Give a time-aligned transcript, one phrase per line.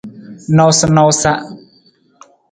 [0.55, 1.31] Nawusanawusa.